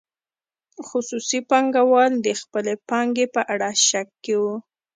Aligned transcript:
خصوصي 0.87 1.39
پانګوال 1.49 2.13
د 2.25 2.27
خپلې 2.41 2.73
پانګې 2.89 3.25
په 3.35 3.41
اړه 3.53 3.69
شک 3.87 4.07
کې 4.23 4.35
وو. 4.41 4.55